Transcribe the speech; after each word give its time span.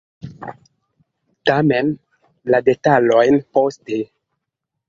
Tamen, 1.51 1.93
la 2.55 2.63
detalojn 2.71 3.41
poste. 3.59 4.03